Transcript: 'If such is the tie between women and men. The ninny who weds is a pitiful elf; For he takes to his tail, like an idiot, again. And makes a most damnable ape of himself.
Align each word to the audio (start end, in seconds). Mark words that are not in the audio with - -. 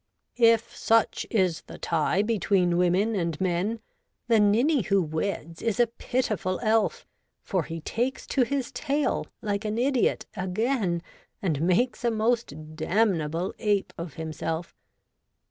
'If 0.55 0.75
such 0.75 1.27
is 1.29 1.61
the 1.67 1.77
tie 1.77 2.23
between 2.23 2.79
women 2.79 3.15
and 3.15 3.39
men. 3.39 3.81
The 4.29 4.39
ninny 4.39 4.81
who 4.81 4.99
weds 4.99 5.61
is 5.61 5.79
a 5.79 5.85
pitiful 5.85 6.59
elf; 6.63 7.05
For 7.43 7.61
he 7.65 7.81
takes 7.81 8.25
to 8.33 8.41
his 8.41 8.71
tail, 8.71 9.27
like 9.43 9.63
an 9.63 9.77
idiot, 9.77 10.25
again. 10.35 11.03
And 11.39 11.61
makes 11.61 12.03
a 12.03 12.09
most 12.09 12.75
damnable 12.75 13.53
ape 13.59 13.93
of 13.95 14.15
himself. 14.15 14.75